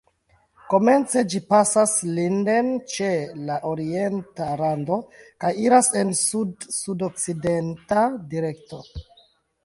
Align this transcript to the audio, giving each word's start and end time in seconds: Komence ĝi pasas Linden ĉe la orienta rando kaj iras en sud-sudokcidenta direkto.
Komence 0.71 1.21
ĝi 1.31 1.39
pasas 1.49 1.91
Linden 2.19 2.69
ĉe 2.93 3.09
la 3.49 3.57
orienta 3.71 4.47
rando 4.61 4.97
kaj 5.45 5.51
iras 5.67 5.91
en 6.01 6.15
sud-sudokcidenta 6.21 8.07
direkto. 8.33 8.81